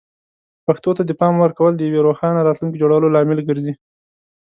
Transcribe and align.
پښتو 0.65 0.89
ته 0.97 1.03
د 1.05 1.11
پام 1.19 1.33
ورکول 1.43 1.73
د 1.75 1.81
یوې 1.87 1.99
روښانه 2.07 2.45
راتلونکې 2.47 2.81
جوړولو 2.81 3.13
لامل 3.15 3.39
ګرځي. 3.49 3.73